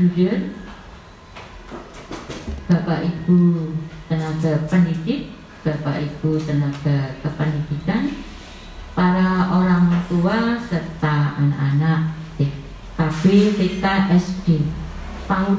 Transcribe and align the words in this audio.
Bruder, 0.00 0.56
Bapak 2.72 3.04
Ibu 3.04 3.68
tenaga 4.08 4.64
pendidik, 4.64 5.28
Bapak 5.60 6.00
Ibu 6.00 6.40
tenaga 6.40 7.20
kependidikan, 7.20 8.08
para 8.96 9.52
orang 9.52 9.92
tua 10.08 10.56
serta 10.56 11.36
anak-anak 11.36 12.16
TKB, 12.40 13.24
TK, 13.60 13.84
SD, 14.16 14.64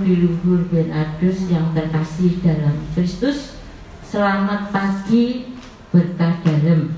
di 0.02 0.14
luhur 0.26 0.66
Bernardus 0.74 1.46
yang 1.46 1.78
terkasih 1.78 2.42
dalam 2.42 2.82
Kristus, 2.98 3.62
selamat 4.10 4.74
pagi 4.74 5.54
berkah 5.94 6.42
dalam. 6.42 6.90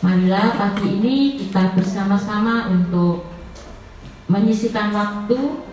Marilah 0.00 0.56
pagi 0.56 0.96
ini 0.96 1.36
kita 1.36 1.76
bersama-sama 1.76 2.72
untuk 2.72 3.36
menyisikan 4.28 4.92
waktu 4.92 5.64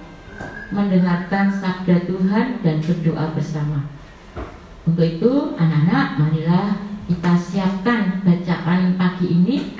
mendengarkan 0.71 1.51
sabda 1.51 2.07
Tuhan 2.07 2.63
dan 2.63 2.81
berdoa 2.81 3.35
bersama. 3.35 3.91
Untuk 4.87 5.05
itu, 5.05 5.53
anak-anak, 5.59 6.07
marilah 6.17 6.67
kita 7.05 7.33
siapkan 7.37 8.23
bacaan 8.25 8.97
pagi 8.97 9.27
ini 9.29 9.75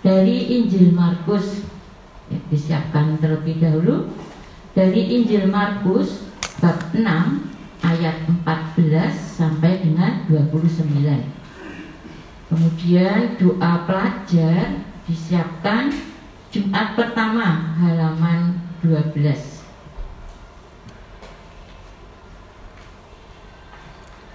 dari 0.00 0.58
Injil 0.60 0.90
Markus. 0.96 1.62
Ya, 2.32 2.40
disiapkan 2.48 3.20
terlebih 3.20 3.60
dahulu 3.60 4.08
dari 4.72 5.20
Injil 5.20 5.52
Markus 5.52 6.24
bab 6.58 6.80
6 6.96 7.04
ayat 7.84 8.24
14 8.24 9.12
sampai 9.12 9.84
dengan 9.84 10.24
29. 10.26 10.88
Kemudian 12.48 13.36
doa 13.36 13.84
pelajar 13.84 14.80
disiapkan 15.04 16.13
Jumat 16.54 16.94
pertama 16.94 17.74
halaman 17.82 18.62
12. 18.78 19.10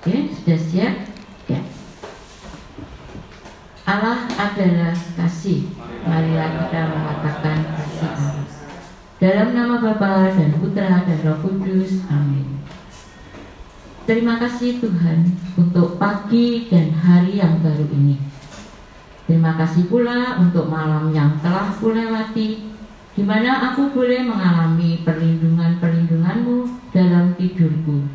Oke, 0.04 0.28
sudah 0.28 0.60
siap? 0.60 0.96
Ya. 1.48 1.64
Allah 3.88 4.28
adalah 4.36 4.92
kasih. 5.16 5.72
Marilah 6.04 6.68
kita 6.68 6.92
mengatakan 6.92 7.58
kasih 7.80 8.04
Allah. 8.12 8.44
Dalam 9.24 9.56
nama 9.56 9.80
Bapa 9.80 10.36
dan 10.36 10.60
Putra 10.60 11.08
dan 11.08 11.24
Roh 11.24 11.40
Kudus. 11.40 12.04
Amin. 12.12 12.60
Terima 14.04 14.36
kasih 14.44 14.84
Tuhan 14.84 15.40
untuk 15.56 15.96
pagi 15.96 16.68
dan 16.68 16.92
hari 17.00 17.40
yang 17.40 17.64
baru 17.64 17.88
ini. 17.96 18.39
Terima 19.30 19.54
kasih 19.62 19.86
pula 19.86 20.42
untuk 20.42 20.66
malam 20.74 21.14
yang 21.14 21.38
telah 21.38 21.70
kulewati, 21.78 22.66
di 23.14 23.22
mana 23.22 23.70
aku 23.70 23.94
boleh 23.94 24.26
mengalami 24.26 25.06
perlindungan-perlindunganmu 25.06 26.90
dalam 26.90 27.38
tidurku. 27.38 28.10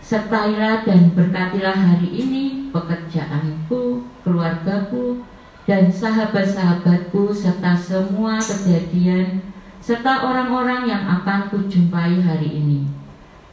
Sertailah 0.00 0.88
dan 0.88 1.12
berkatilah 1.12 1.76
hari 1.76 2.08
ini 2.16 2.72
pekerjaanku, 2.72 4.08
keluargaku, 4.24 5.20
dan 5.68 5.92
sahabat-sahabatku 5.92 7.28
serta 7.36 7.76
semua 7.76 8.40
kejadian 8.40 9.44
serta 9.84 10.24
orang-orang 10.24 10.88
yang 10.88 11.04
akan 11.12 11.52
kujumpai 11.52 12.24
hari 12.24 12.56
ini 12.56 12.88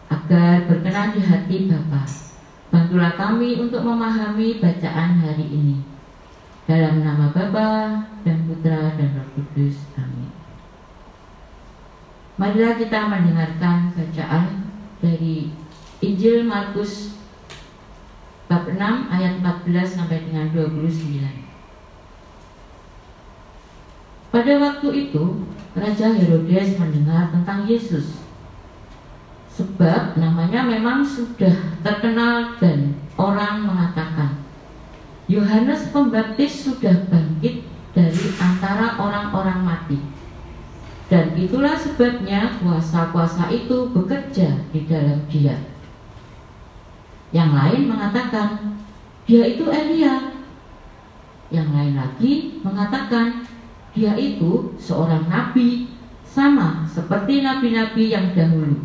agar 0.07 0.63
berkenan 0.63 1.11
di 1.11 1.27
hati 1.27 1.67
Bapa. 1.67 2.07
Bantulah 2.71 3.19
kami 3.19 3.59
untuk 3.59 3.83
memahami 3.83 4.63
bacaan 4.63 5.19
hari 5.19 5.43
ini. 5.43 5.88
Dalam 6.69 7.01
nama 7.01 7.33
Bapa 7.33 7.97
dan 8.21 8.45
Putra 8.45 8.93
dan 8.93 9.09
Roh 9.17 9.25
Kudus. 9.33 9.89
Amin. 9.97 10.29
Marilah 12.37 12.77
kita 12.77 13.09
mendengarkan 13.09 13.89
bacaan 13.97 14.69
dari 15.01 15.49
Injil 16.05 16.45
Markus 16.45 17.17
bab 18.45 18.69
6 18.69 18.77
ayat 19.09 19.41
14 19.41 19.97
sampai 19.97 20.29
dengan 20.29 20.53
29. 20.53 21.25
Pada 24.29 24.53
waktu 24.61 25.09
itu, 25.09 25.41
Raja 25.73 26.13
Herodes 26.13 26.77
mendengar 26.77 27.33
tentang 27.33 27.65
Yesus 27.65 28.29
Sebab 29.59 30.15
namanya 30.15 30.63
memang 30.63 31.03
sudah 31.03 31.51
terkenal 31.83 32.55
dan 32.63 32.95
orang 33.19 33.67
mengatakan 33.67 34.28
Yohanes 35.29 35.93
Pembaptis 35.93 36.65
sudah 36.65 37.05
bangkit 37.05 37.61
dari 37.93 38.25
antara 38.41 38.97
orang-orang 38.97 39.61
mati. 39.61 40.01
Dan 41.05 41.37
itulah 41.37 41.77
sebabnya 41.77 42.57
kuasa-kuasa 42.57 43.53
itu 43.53 43.93
bekerja 43.93 44.65
di 44.73 44.89
dalam 44.89 45.21
dia. 45.29 45.53
Yang 47.29 47.49
lain 47.53 47.81
mengatakan, 47.93 48.49
dia 49.29 49.45
itu 49.45 49.69
Elia. 49.69 50.33
Yang 51.53 51.69
lain 51.77 51.93
lagi 51.93 52.33
mengatakan, 52.65 53.45
dia 53.93 54.17
itu 54.17 54.73
seorang 54.81 55.29
nabi, 55.29 55.93
sama 56.25 56.85
seperti 56.89 57.41
nabi-nabi 57.45 58.13
yang 58.13 58.33
dahulu. 58.33 58.81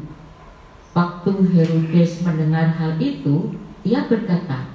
Waktu 0.92 1.32
Herodes 1.56 2.20
mendengar 2.24 2.72
hal 2.76 3.00
itu, 3.00 3.52
ia 3.84 4.04
berkata, 4.08 4.68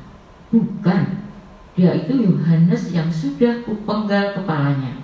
Bukan, 0.49 1.18
dia 1.79 1.95
itu 1.95 2.27
Yohanes 2.27 2.91
yang 2.91 3.07
sudah 3.07 3.63
kupenggal 3.63 4.35
kepalanya, 4.35 4.99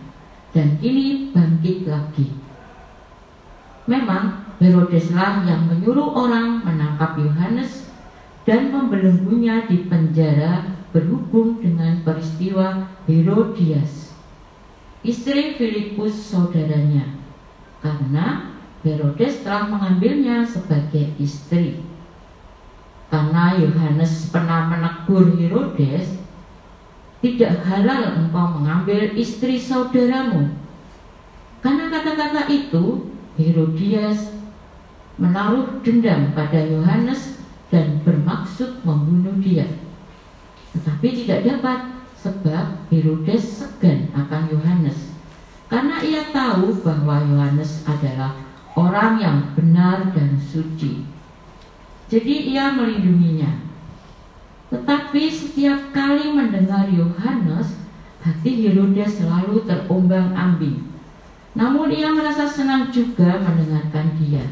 dan 0.52 0.76
kini 0.84 1.32
bangkit 1.32 1.88
lagi. 1.88 2.36
Memang 3.88 4.44
Herodeslah 4.60 5.48
yang 5.48 5.72
menyuruh 5.72 6.12
orang 6.12 6.68
menangkap 6.68 7.16
Yohanes 7.16 7.88
dan 8.44 8.76
membelenggunya 8.76 9.72
di 9.72 9.88
penjara 9.88 10.68
berhubung 10.92 11.64
dengan 11.64 12.04
peristiwa 12.04 12.92
Herodias, 13.08 14.12
istri 15.00 15.56
Filipus 15.56 16.12
saudaranya, 16.12 17.24
karena 17.80 18.52
Herodes 18.84 19.48
telah 19.48 19.72
mengambilnya 19.72 20.44
sebagai 20.44 21.16
istri. 21.24 21.80
Karena 23.08 23.56
Yohanes 23.56 24.28
pernah 24.28 24.68
menegur 24.68 25.40
Herodes, 25.40 26.25
tidak 27.26 27.66
halal 27.66 28.22
engkau 28.22 28.62
mengambil 28.62 29.10
istri 29.18 29.58
saudaramu. 29.58 30.54
Karena 31.66 31.90
kata-kata 31.90 32.46
itu, 32.54 33.10
Herodias 33.34 34.30
menaruh 35.18 35.82
dendam 35.82 36.30
pada 36.38 36.62
Yohanes 36.62 37.42
dan 37.74 37.98
bermaksud 38.06 38.86
membunuh 38.86 39.34
dia. 39.42 39.66
Tetapi 40.78 41.08
tidak 41.26 41.50
dapat 41.50 41.80
sebab 42.22 42.86
Herodes 42.94 43.66
segan 43.66 44.14
akan 44.14 44.54
Yohanes 44.54 45.16
karena 45.66 45.98
ia 46.06 46.30
tahu 46.30 46.78
bahwa 46.86 47.26
Yohanes 47.26 47.82
adalah 47.90 48.38
orang 48.78 49.18
yang 49.18 49.38
benar 49.58 50.14
dan 50.14 50.38
suci. 50.38 51.02
Jadi 52.06 52.54
ia 52.54 52.70
melindunginya. 52.70 53.65
Tetapi 54.74 55.24
setiap 55.30 55.94
kali 55.94 56.34
mendengar 56.34 56.90
Yohanes, 56.90 57.78
hati 58.26 58.66
Herodes 58.66 59.22
selalu 59.22 59.62
terombang-ambing. 59.70 60.90
Namun 61.54 61.94
ia 61.94 62.10
merasa 62.12 62.50
senang 62.50 62.90
juga 62.90 63.38
mendengarkan 63.40 64.18
dia. 64.18 64.44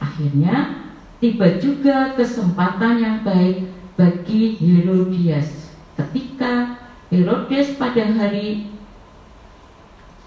Akhirnya 0.00 0.88
tiba 1.20 1.60
juga 1.60 2.16
kesempatan 2.16 2.94
yang 2.98 3.16
baik 3.22 3.70
bagi 3.94 4.56
Herodias 4.56 5.74
ketika 5.98 6.78
Herodes 7.10 7.74
pada 7.74 8.06
hari 8.14 8.70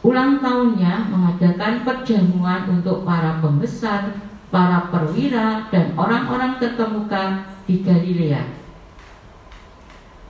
ulang 0.03 0.41
tahunnya 0.41 1.07
mengadakan 1.07 1.85
perjamuan 1.85 2.67
untuk 2.67 3.07
para 3.07 3.39
pembesar, 3.39 4.17
para 4.51 4.91
perwira, 4.91 5.71
dan 5.71 5.93
orang-orang 5.95 6.57
terkemuka 6.59 7.47
di 7.69 7.85
Galilea. 7.85 8.60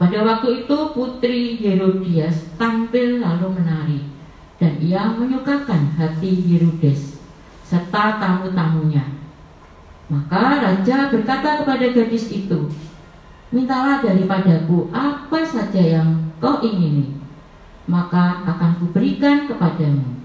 Pada 0.02 0.26
waktu 0.26 0.66
itu 0.66 0.78
putri 0.98 1.62
Herodias 1.62 2.58
tampil 2.58 3.22
lalu 3.22 3.54
menari 3.54 4.02
dan 4.58 4.82
ia 4.82 5.14
menyukakan 5.14 5.94
hati 5.94 6.42
Herodes 6.42 7.22
serta 7.62 8.18
tamu-tamunya. 8.18 9.06
Maka 10.10 10.58
raja 10.58 11.14
berkata 11.14 11.62
kepada 11.62 11.86
gadis 11.94 12.34
itu, 12.34 12.66
Mintalah 13.54 14.02
daripadaku 14.02 14.90
apa 14.90 15.46
saja 15.46 15.78
yang 16.02 16.34
kau 16.42 16.66
ingini, 16.66 17.22
maka 17.86 18.42
akan 18.42 18.82
kuberikan 18.82 19.46
kepadamu. 19.46 20.18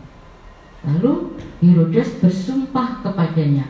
Lalu 0.89 1.37
Herodes 1.61 2.17
bersumpah 2.25 3.05
kepadanya, 3.05 3.69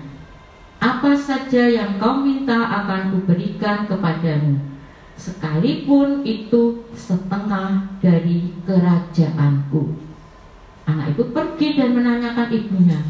apa 0.79 1.19
saja 1.19 1.67
yang 1.67 1.99
kau 1.99 2.23
minta 2.23 2.63
akan 2.63 3.11
kuberikan 3.11 3.91
kepadamu, 3.91 4.76
sekalipun 5.17 6.23
itu 6.23 6.85
setengah 6.93 7.97
dari 8.05 8.53
kerajaanku. 8.69 9.97
Anak 10.87 11.17
itu 11.19 11.35
pergi 11.35 11.69
dan 11.75 11.99
menanyakan 11.99 12.47
ibunya, 12.53 13.01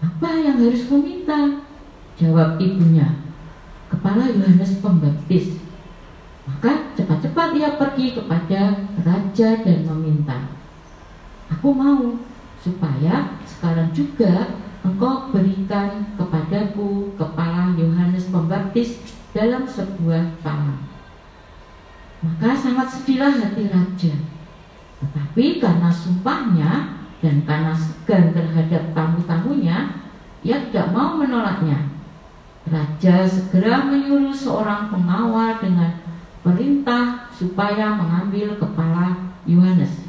apa 0.00 0.30
yang 0.40 0.56
harus 0.56 0.88
meminta? 0.88 1.60
Jawab 2.16 2.56
ibunya, 2.56 3.22
kepala 3.92 4.30
Yohanes 4.30 4.80
Pembaptis. 4.80 5.60
Maka 6.42 6.90
cepat-cepat 6.98 7.54
ia 7.54 7.76
pergi 7.76 8.18
kepada 8.18 8.88
raja 9.04 9.48
dan 9.62 9.78
meminta, 9.86 10.50
aku 11.46 11.70
mau 11.70 12.18
supaya 12.58 13.38
sekarang 13.46 13.94
juga 13.94 14.58
engkau 14.82 15.30
berikan 15.30 16.18
kepadaku 16.18 17.14
kepala 17.14 17.74
Yohanes 17.78 18.26
Pembaptis 18.32 18.98
dalam 19.30 19.62
sebuah 19.68 20.42
talam. 20.42 20.91
Maka 22.22 22.54
sangat 22.54 22.86
sedihlah 22.86 23.34
hati 23.34 23.66
raja. 23.66 24.14
Tetapi 25.02 25.58
karena 25.58 25.90
sumpahnya 25.90 27.02
dan 27.18 27.42
karena 27.42 27.74
segan 27.74 28.30
terhadap 28.30 28.94
tamu-tamunya, 28.94 29.90
ia 30.46 30.56
tidak 30.70 30.94
mau 30.94 31.18
menolaknya. 31.18 31.90
Raja 32.62 33.26
segera 33.26 33.90
menyuruh 33.90 34.30
seorang 34.30 34.86
pengawal 34.86 35.58
dengan 35.58 35.98
perintah 36.46 37.26
supaya 37.34 37.98
mengambil 37.98 38.54
kepala 38.54 39.34
Yohanes. 39.42 40.06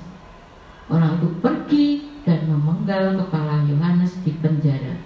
Orang 0.85 1.17
itu 1.17 1.29
pergi 1.41 1.87
dan 2.21 2.45
memenggal 2.45 3.17
kepala 3.25 3.65
Yohanes 3.65 4.21
di 4.21 4.37
penjara. 4.37 5.01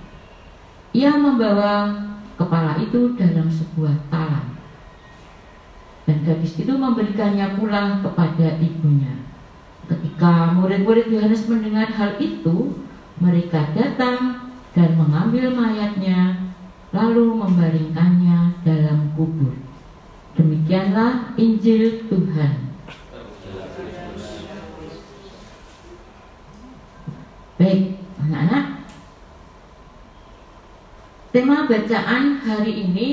Ia 0.92 1.16
membawa 1.16 1.88
kepala 2.36 2.76
itu 2.84 3.16
dalam 3.16 3.48
sebuah 3.48 3.96
talam 4.12 4.57
dan 6.08 6.24
gadis 6.24 6.56
itu 6.56 6.72
memberikannya 6.72 7.60
pula 7.60 8.00
kepada 8.00 8.56
ibunya. 8.64 9.28
Ketika 9.92 10.56
murid-murid 10.56 11.12
Yohanes 11.12 11.44
mendengar 11.52 11.92
hal 11.92 12.16
itu, 12.24 12.80
mereka 13.20 13.76
datang 13.76 14.52
dan 14.72 14.96
mengambil 14.96 15.52
mayatnya, 15.52 16.48
lalu 16.96 17.36
membaringkannya 17.36 18.64
dalam 18.64 19.12
kubur. 19.20 19.52
Demikianlah 20.40 21.36
Injil 21.36 22.08
Tuhan. 22.08 22.72
Baik, 27.58 28.00
anak-anak. 28.22 28.66
Tema 31.34 31.68
bacaan 31.68 32.24
hari 32.46 32.72
ini 32.86 33.08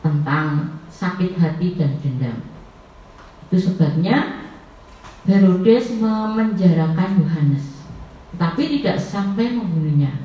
tentang 0.00 0.75
sakit 0.96 1.36
hati 1.36 1.76
dan 1.76 2.00
dendam. 2.00 2.40
Itu 3.46 3.56
sebabnya 3.60 4.48
Herodes 5.28 6.00
memenjarakan 6.00 7.20
Yohanes, 7.20 7.84
tetapi 8.32 8.80
tidak 8.80 8.96
sampai 8.96 9.52
membunuhnya. 9.52 10.24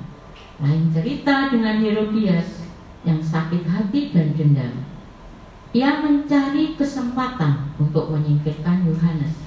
Lain 0.62 0.94
cerita 0.94 1.50
dengan 1.50 1.81
Herodias 1.81 2.69
yang 3.01 3.18
sakit 3.18 3.65
hati 3.65 4.13
dan 4.13 4.38
dendam. 4.38 4.73
Ia 5.73 6.06
mencari 6.06 6.77
kesempatan 6.77 7.73
untuk 7.81 8.13
menyingkirkan 8.13 8.85
Yohanes. 8.85 9.41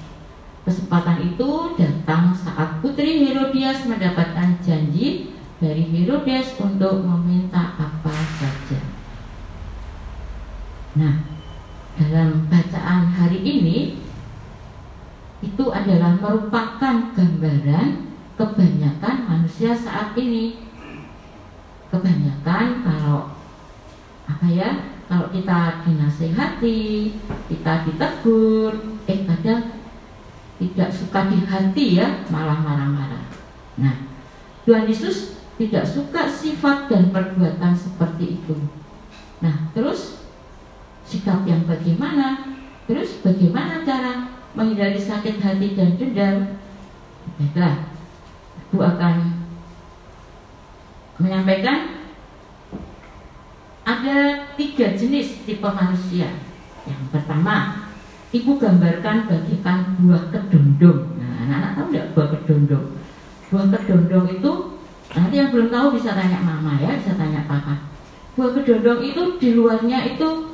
Kesempatan 0.65 1.21
itu 1.23 1.77
datang 1.77 2.33
saat 2.33 2.81
putri 2.81 3.21
Herodias 3.23 3.85
mendapatkan 3.85 4.59
janji 4.59 5.31
dari 5.61 5.87
Herodes 5.87 6.57
untuk 6.59 7.05
meminta 7.05 7.79
apa 7.79 8.11
saja. 8.11 8.81
Nah, 10.95 11.15
dalam 12.25 12.49
bacaan 12.49 13.13
hari 13.13 13.37
ini 13.45 14.01
itu 15.45 15.65
adalah 15.69 16.17
merupakan 16.17 17.13
gambaran 17.13 18.17
kebanyakan 18.33 19.15
manusia 19.29 19.77
saat 19.77 20.17
ini. 20.17 20.57
Kebanyakan 21.93 22.81
kalau 22.81 23.37
apa 24.25 24.47
ya? 24.49 24.97
Kalau 25.05 25.29
kita 25.29 25.85
dinasehati, 25.85 27.13
kita 27.45 27.85
ditegur, 27.85 28.73
eh 29.05 29.21
kadang 29.21 29.85
tidak 30.57 30.89
suka 30.89 31.29
di 31.29 31.45
hati 31.45 32.01
ya, 32.01 32.25
malah 32.33 32.57
marah-marah. 32.57 33.21
Nah, 33.77 34.01
Tuhan 34.65 34.89
Yesus 34.89 35.37
tidak 35.61 35.85
suka 35.85 36.25
sifat 36.25 36.89
dan 36.89 37.13
perbuatan 37.13 37.77
seperti 37.77 38.41
itu. 38.41 38.57
Nah, 39.45 39.69
terus 39.77 40.14
sikap 41.25 41.41
yang 41.49 41.65
bagaimana, 41.65 42.53
terus 42.85 43.17
bagaimana 43.25 43.81
cara 43.81 44.29
menghindari 44.53 45.01
sakit 45.01 45.41
hati 45.41 45.73
dan 45.73 45.97
dendam. 45.97 46.61
Baiklah, 47.41 47.89
Ibu 48.69 48.77
akan 48.77 49.15
menyampaikan 51.17 51.97
ada 53.89 54.17
tiga 54.53 54.93
jenis 54.93 55.41
tipe 55.49 55.65
manusia. 55.65 56.29
Yang 56.85 57.01
pertama, 57.09 57.89
Ibu 58.29 58.61
gambarkan 58.61 59.25
bagaikan 59.25 59.97
buah 60.05 60.29
kedondong. 60.29 61.09
Nah, 61.17 61.41
anak-anak 61.41 61.71
tahu 61.73 61.85
tidak 61.89 62.07
buah 62.13 62.27
kedondong? 62.37 62.85
Buah 63.49 63.65
kedondong 63.73 64.25
itu 64.29 64.51
nanti 65.09 65.33
yang 65.41 65.49
belum 65.49 65.73
tahu 65.73 65.97
bisa 65.97 66.13
tanya 66.13 66.37
mama 66.45 66.77
ya, 66.77 66.93
bisa 67.01 67.17
tanya 67.17 67.49
papa. 67.49 67.81
Buah 68.37 68.53
kedondong 68.61 69.01
itu 69.01 69.41
di 69.41 69.57
luarnya 69.57 70.05
itu 70.05 70.44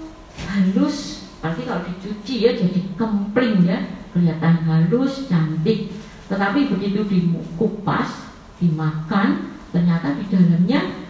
halus 0.52 1.28
pasti 1.40 1.64
kalau 1.64 1.82
dicuci 1.88 2.36
ya 2.44 2.52
jadi 2.54 2.80
kempling 3.00 3.64
ya. 3.64 3.80
Kelihatan 4.12 4.68
halus 4.68 5.32
cantik. 5.32 5.88
Tetapi 6.28 6.68
begitu 6.68 7.08
dikupas 7.08 8.28
dimakan 8.60 9.56
ternyata 9.72 10.20
di 10.20 10.28
dalamnya 10.28 11.02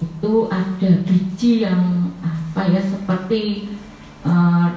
itu 0.00 0.32
ada 0.48 0.90
biji 1.04 1.64
yang 1.64 2.12
apa 2.20 2.68
ya 2.68 2.80
seperti 2.80 3.72
uh, 4.24 4.68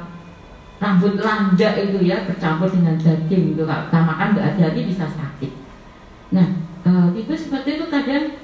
rambut 0.80 1.20
landa 1.20 1.70
itu 1.76 2.00
ya 2.08 2.24
bercampur 2.24 2.72
dengan 2.72 2.96
daging 2.96 3.56
itu 3.56 3.64
kalau 3.68 3.84
kita 3.88 4.00
makan 4.00 4.28
nggak 4.36 4.48
ada 4.56 4.62
lagi 4.72 4.82
bisa 4.88 5.06
sakit. 5.08 5.52
Nah 6.32 6.48
uh, 6.88 7.12
itu 7.16 7.36
seperti 7.36 7.80
itu 7.80 7.86
kadang 7.92 8.40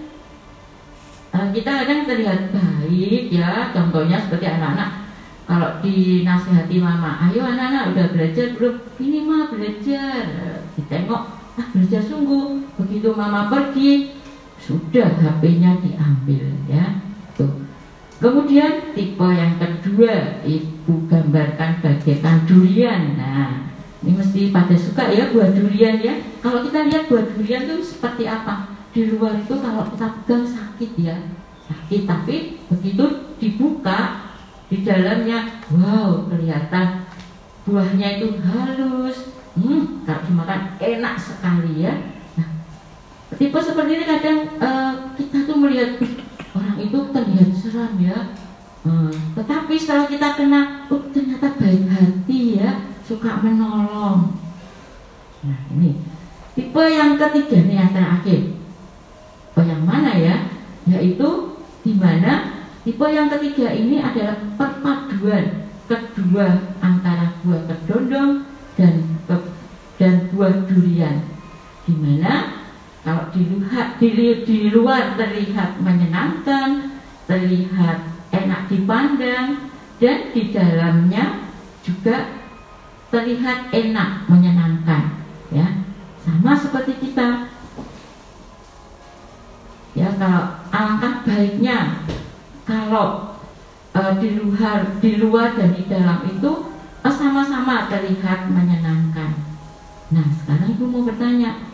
uh, 1.32 1.48
kita 1.56 1.72
kadang 1.84 2.00
terlihat 2.04 2.52
baik 2.52 3.24
ya. 3.32 3.72
Contohnya 3.72 4.20
seperti 4.20 4.48
anak-anak 4.52 5.05
kalau 5.46 5.78
dinasihati 5.78 6.82
mama, 6.82 7.30
ayo 7.30 7.46
anak-anak 7.46 7.94
udah 7.94 8.06
belajar 8.18 8.58
belum? 8.58 8.76
Ini 8.98 9.20
mah 9.30 9.54
belajar. 9.54 10.26
Ditengok, 10.74 11.22
ah 11.62 11.68
belajar 11.70 12.02
sungguh. 12.02 12.66
Begitu 12.82 13.14
mama 13.14 13.46
pergi, 13.54 14.18
sudah 14.58 15.06
HP-nya 15.22 15.78
diambil 15.86 16.50
ya. 16.66 16.98
Tuh. 17.38 17.62
Kemudian 18.18 18.98
tipe 18.98 19.28
yang 19.30 19.62
kedua, 19.62 20.42
ibu 20.42 21.06
gambarkan 21.06 21.78
bagaikan 21.78 22.42
durian. 22.50 23.14
Nah, 23.14 23.70
ini 24.02 24.18
mesti 24.18 24.50
pada 24.50 24.74
suka 24.74 25.14
ya 25.14 25.30
buah 25.30 25.54
durian 25.54 26.02
ya. 26.02 26.26
Kalau 26.42 26.66
kita 26.66 26.90
lihat 26.90 27.06
buah 27.06 27.22
durian 27.22 27.70
itu 27.70 27.86
seperti 27.86 28.26
apa? 28.26 28.74
Di 28.90 29.14
luar 29.14 29.38
itu 29.38 29.54
kalau 29.62 29.86
kita 29.94 30.10
pegang 30.10 30.50
sakit 30.50 30.92
ya, 30.98 31.22
sakit. 31.70 32.02
Tapi 32.10 32.66
begitu 32.66 33.30
dibuka 33.38 34.25
di 34.66 34.82
dalamnya 34.82 35.62
wow 35.70 36.26
kelihatan 36.30 37.06
buahnya 37.66 38.22
itu 38.22 38.42
halus. 38.42 39.34
Hmm 39.56 40.04
kalau 40.04 40.22
dimakan 40.28 40.76
enak 40.78 41.16
sekali 41.16 41.88
ya. 41.88 41.94
Nah 42.36 42.48
tipe 43.40 43.60
seperti 43.62 43.92
ini 43.96 44.06
kadang 44.06 44.40
uh, 44.60 44.94
kita 45.16 45.48
tuh 45.48 45.56
melihat 45.56 45.96
orang 46.52 46.78
itu 46.82 46.98
terlihat 47.14 47.50
seram 47.56 47.94
ya. 48.02 48.36
Hmm, 48.86 49.10
tetapi 49.34 49.74
setelah 49.82 50.06
kita 50.06 50.38
kena 50.38 50.86
oh, 50.94 51.02
ternyata 51.10 51.58
baik 51.58 51.90
hati 51.90 52.62
ya 52.62 52.86
suka 53.02 53.42
menolong. 53.42 54.38
Nah 55.42 55.60
ini 55.74 56.02
tipe 56.54 56.84
yang 56.90 57.18
ketiga 57.18 57.58
nih 57.66 57.76
yang 57.82 57.92
terakhir. 57.94 58.42
Oh 59.56 59.64
yang 59.64 59.82
mana 59.88 60.14
ya? 60.20 60.52
Yaitu 60.86 61.58
di 61.82 61.98
mana 61.98 62.55
Tipe 62.86 63.08
yang 63.10 63.34
ketiga 63.34 63.74
ini 63.74 63.98
adalah 63.98 64.38
perpaduan 64.62 65.74
kedua 65.90 66.78
antara 66.86 67.34
buah 67.42 67.66
kedondong 67.66 68.46
dan 68.78 69.10
dan 69.98 70.30
buah 70.30 70.70
durian. 70.70 71.26
Di 71.90 71.98
mana 71.98 72.62
kalau 73.02 73.34
di, 73.34 73.42
di 74.46 74.58
luar 74.70 75.18
terlihat 75.18 75.82
menyenangkan, 75.82 77.02
terlihat 77.26 78.06
enak 78.30 78.62
dipandang, 78.70 79.74
dan 79.98 80.30
di 80.30 80.54
dalamnya 80.54 81.50
juga 81.82 82.38
terlihat 83.10 83.74
enak 83.74 84.30
menyenangkan. 84.30 85.26
Ya, 85.50 85.86
sama 86.22 86.54
seperti 86.54 87.02
kita. 87.02 87.50
Ya, 89.98 90.14
kalau 90.22 90.60
alangkah 90.70 91.26
baiknya 91.26 92.05
kalau 92.66 93.38
uh, 93.94 94.14
di 94.18 94.42
luar 94.42 94.98
di 95.00 95.22
luar 95.22 95.54
dan 95.54 95.72
di 95.78 95.86
dalam 95.86 96.26
itu 96.26 96.74
uh, 97.06 97.14
sama-sama 97.14 97.86
terlihat 97.88 98.50
menyenangkan. 98.50 99.38
Nah 100.10 100.28
sekarang 100.42 100.74
ibu 100.74 100.86
mau 100.90 101.06
bertanya, 101.06 101.70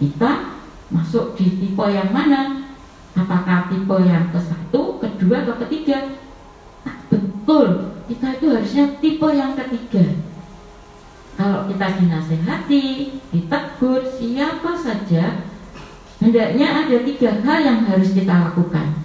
kita 0.00 0.56
masuk 0.88 1.36
di 1.36 1.60
tipe 1.60 1.86
yang 1.92 2.10
mana? 2.10 2.72
Apakah 3.12 3.68
tipe 3.68 3.96
yang 4.08 4.32
ke 4.32 4.40
satu 4.40 4.96
kedua 4.96 5.44
atau 5.44 5.60
ketiga? 5.68 6.16
Nah, 6.88 6.96
betul. 7.12 7.92
Kita 8.08 8.40
itu 8.40 8.46
harusnya 8.48 8.84
tipe 9.00 9.28
yang 9.36 9.52
ketiga. 9.52 10.04
Kalau 11.36 11.68
kita 11.68 11.86
dinasehati 12.00 12.84
ditegur 13.32 14.04
siapa 14.04 14.72
saja 14.76 15.48
hendaknya 16.20 16.86
ada 16.86 16.96
tiga 17.02 17.40
hal 17.42 17.58
yang 17.64 17.80
harus 17.88 18.14
kita 18.14 18.30
lakukan 18.30 19.01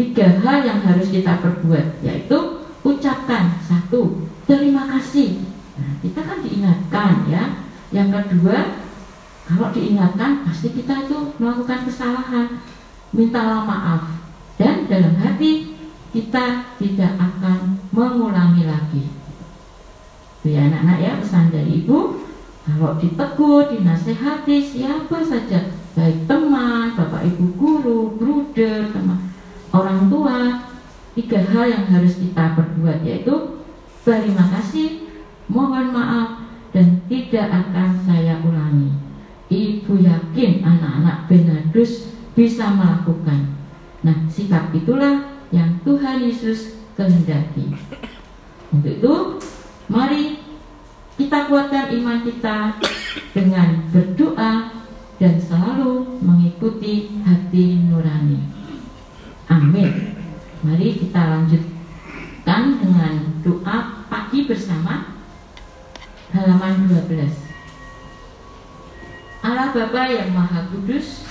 tiga 0.00 0.40
hal 0.40 0.64
yang 0.64 0.80
harus 0.80 1.12
kita 1.12 1.36
perbuat 1.44 2.00
yaitu 2.00 2.64
ucapkan 2.80 3.52
satu 3.60 4.24
terima 4.48 4.88
kasih. 4.96 5.44
Nah, 5.76 5.92
kita 6.00 6.20
kan 6.24 6.40
diingatkan 6.40 7.28
ya. 7.28 7.44
Yang 7.92 8.24
kedua 8.32 8.80
kalau 9.44 9.68
diingatkan 9.76 10.48
pasti 10.48 10.72
kita 10.72 11.04
itu 11.04 11.36
melakukan 11.36 11.84
kesalahan 11.84 12.64
mintalah 13.12 13.68
maaf. 13.68 14.02
Dan 14.56 14.88
dalam 14.88 15.20
hati 15.20 15.76
kita 16.16 16.76
tidak 16.80 17.12
akan 17.20 17.84
mengulangi 17.92 18.64
lagi. 18.64 19.04
Itu 20.40 20.48
ya 20.48 20.64
anak-anak 20.64 20.98
ya 21.00 21.12
pesan 21.20 21.52
dari 21.52 21.84
ibu. 21.84 22.24
Kalau 22.60 22.96
ditegur, 23.00 23.72
dinasehati 23.72 24.62
siapa 24.62 25.24
saja 25.24 25.74
baik 25.96 26.28
teman, 26.28 26.92
bapak 26.94 27.24
ibu 27.26 27.50
guru, 27.56 28.14
bruder, 28.14 28.92
teman 28.94 29.29
orang 29.70 30.10
tua 30.10 30.66
tiga 31.14 31.40
hal 31.42 31.66
yang 31.66 31.86
harus 31.90 32.18
kita 32.18 32.54
perbuat 32.54 33.02
yaitu 33.02 33.34
terima 34.06 34.46
kasih, 34.58 35.10
mohon 35.50 35.90
maaf 35.90 36.46
dan 36.70 37.02
tidak 37.10 37.50
akan 37.50 37.88
saya 38.06 38.38
ulangi. 38.46 38.90
Ibu 39.50 39.98
yakin 39.98 40.62
anak-anak 40.62 41.26
Benadus 41.26 42.14
bisa 42.38 42.70
melakukan. 42.70 43.58
Nah, 44.06 44.30
sikap 44.30 44.70
itulah 44.70 45.42
yang 45.50 45.82
Tuhan 45.82 46.22
Yesus 46.22 46.78
kehendaki. 46.94 47.74
Untuk 48.70 48.92
itu, 48.94 49.14
mari 49.90 50.38
kita 51.18 51.50
kuatkan 51.50 51.90
iman 51.98 52.22
kita 52.22 52.78
dengan 53.34 53.90
berdoa 53.90 54.78
dan 55.18 55.34
selalu 55.36 56.22
mengikuti 56.22 57.10
hati 57.26 57.82
nurani. 57.90 58.59
Amin. 59.50 60.14
Mari 60.62 60.94
kita 60.94 61.26
lanjutkan 61.26 62.78
dengan 62.78 63.34
doa 63.42 64.06
pagi 64.06 64.46
bersama 64.46 65.18
halaman 66.30 66.86
12. 66.86 69.42
Allah 69.42 69.74
Bapa 69.74 70.06
yang 70.06 70.30
Maha 70.30 70.70
Kudus, 70.70 71.26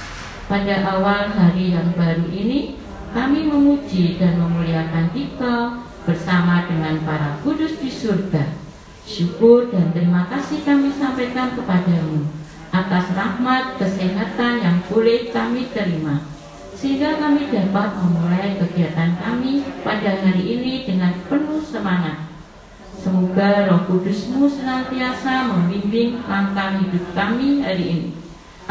pada 0.51 0.99
awal 0.99 1.31
hari 1.31 1.71
yang 1.71 1.95
baru 1.95 2.27
ini 2.27 2.75
kami 3.15 3.47
memuji 3.47 4.19
dan 4.19 4.35
memuliakan 4.35 5.15
Engkau 5.15 5.79
bersama 6.03 6.67
dengan 6.67 6.99
para 7.07 7.39
kudus 7.39 7.79
di 7.79 7.87
surga. 7.87 8.51
Syukur 9.07 9.71
dan 9.71 9.95
terima 9.95 10.27
kasih 10.27 10.59
kami 10.67 10.91
sampaikan 10.91 11.55
kepadamu 11.55 12.27
atas 12.75 13.15
rahmat 13.15 13.79
kesehatan 13.79 14.59
yang 14.59 14.77
boleh 14.91 15.31
kami 15.31 15.71
terima 15.71 16.38
sehingga 16.79 17.19
kami 17.19 17.51
dapat 17.51 17.91
memulai 17.99 18.55
kegiatan 18.55 19.19
kami 19.19 19.67
pada 19.83 20.15
hari 20.23 20.43
ini 20.47 20.87
dengan 20.87 21.11
penuh 21.27 21.59
semangat. 21.59 22.31
Semoga 22.95 23.67
roh 23.67 23.83
kudusmu 23.83 24.47
senantiasa 24.47 25.51
membimbing 25.51 26.23
langkah 26.23 26.79
hidup 26.79 27.03
kami 27.11 27.59
hari 27.59 27.85
ini, 27.99 28.09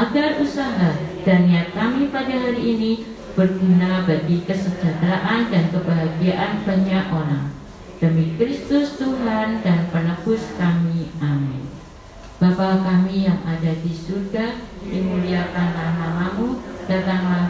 agar 0.01 0.41
usaha 0.41 0.97
dan 1.29 1.53
niat 1.53 1.77
kami 1.77 2.09
pada 2.09 2.33
hari 2.33 2.61
ini 2.77 2.93
berguna 3.37 4.09
bagi 4.09 4.41
kesejahteraan 4.49 5.53
dan 5.53 5.69
kebahagiaan 5.69 6.65
banyak 6.65 7.07
orang. 7.13 7.53
Demi 8.01 8.33
Kristus 8.41 8.97
Tuhan 8.97 9.61
dan 9.61 9.85
penebus 9.93 10.57
kami. 10.57 11.13
Amin. 11.21 11.69
Bapa 12.39 12.79
kami 12.87 13.27
yang 13.27 13.43
ada 13.43 13.75
di 13.83 13.91
surga, 13.91 14.63
dimuliakanlah 14.87 15.91
namamu, 15.99 16.63
datanglah 16.87 17.48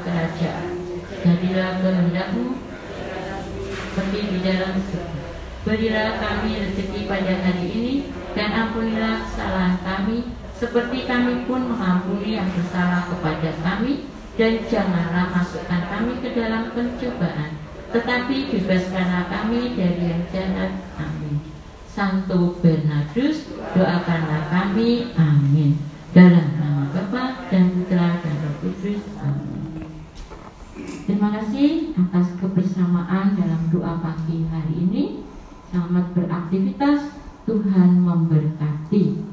dalam 4.43 4.79
surga. 4.89 5.23
Berilah 5.67 6.17
kami 6.23 6.51
rezeki 6.65 7.01
pada 7.05 7.35
hari 7.45 7.67
ini 7.69 7.95
dan 8.33 8.49
ampunilah 8.55 9.27
kesalahan 9.29 9.77
kami 9.85 10.33
seperti 10.59 11.07
kami 11.07 11.47
pun 11.47 11.71
mengampuni 11.71 12.35
yang 12.35 12.49
bersalah 12.51 13.07
kepada 13.11 13.51
kami 13.63 14.09
dan 14.39 14.63
janganlah 14.71 15.31
masukkan 15.35 15.83
kami 15.87 16.19
ke 16.23 16.35
dalam 16.35 16.71
pencobaan 16.75 17.59
tetapi 17.89 18.53
bebaskanlah 18.53 19.33
kami 19.33 19.73
dari 19.73 20.13
yang 20.13 20.25
jahat. 20.29 20.77
Amin. 21.01 21.41
Santo 21.89 22.61
Bernardus, 22.61 23.49
doakanlah 23.73 24.45
kami. 24.53 25.09
Amin. 25.17 25.81
Dalam 26.13 26.47
nama 26.61 26.85
Bapa 26.93 27.49
dan 27.49 27.73
Putra 27.73 28.21
dan 28.21 28.35
Roh 28.45 28.55
Kudus. 28.61 29.03
Amin. 29.25 29.38
Terima 31.09 31.33
kasih 31.41 31.97
atas 31.97 32.37
kebersamaan 32.37 33.33
dalam 33.33 33.73
doa 33.73 33.97
pagi 33.97 34.45
hari 34.53 34.77
ini. 34.77 35.25
Selamat 35.73 36.13
beraktivitas, 36.13 37.01
Tuhan 37.49 38.05
memberkati. 38.05 39.28